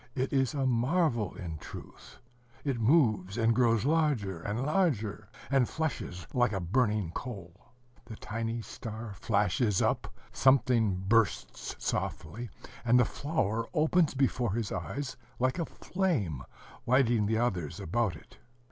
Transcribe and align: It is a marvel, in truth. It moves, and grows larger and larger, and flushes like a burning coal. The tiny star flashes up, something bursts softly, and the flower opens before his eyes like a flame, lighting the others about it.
It 0.15 0.33
is 0.33 0.55
a 0.55 0.65
marvel, 0.65 1.35
in 1.35 1.59
truth. 1.59 2.17
It 2.63 2.79
moves, 2.79 3.37
and 3.37 3.53
grows 3.53 3.85
larger 3.85 4.41
and 4.41 4.65
larger, 4.65 5.29
and 5.51 5.69
flushes 5.69 6.25
like 6.33 6.53
a 6.53 6.59
burning 6.59 7.11
coal. 7.13 7.67
The 8.05 8.15
tiny 8.15 8.63
star 8.63 9.13
flashes 9.13 9.79
up, 9.79 10.11
something 10.31 10.95
bursts 11.07 11.75
softly, 11.77 12.49
and 12.83 12.99
the 12.99 13.05
flower 13.05 13.67
opens 13.75 14.15
before 14.15 14.53
his 14.53 14.71
eyes 14.71 15.17
like 15.37 15.59
a 15.59 15.67
flame, 15.67 16.41
lighting 16.87 17.27
the 17.27 17.37
others 17.37 17.79
about 17.79 18.15
it. 18.15 18.39